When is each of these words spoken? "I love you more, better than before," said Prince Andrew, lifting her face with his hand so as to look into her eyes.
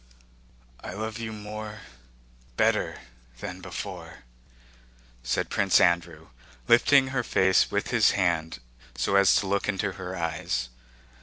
"I 0.83 0.93
love 0.93 1.19
you 1.19 1.31
more, 1.31 1.81
better 2.57 3.01
than 3.39 3.61
before," 3.61 4.23
said 5.21 5.51
Prince 5.51 5.79
Andrew, 5.79 6.29
lifting 6.67 7.09
her 7.09 7.21
face 7.23 7.69
with 7.69 7.89
his 7.91 8.09
hand 8.17 8.57
so 8.95 9.15
as 9.15 9.35
to 9.35 9.45
look 9.45 9.69
into 9.69 9.91
her 9.91 10.17
eyes. 10.17 10.69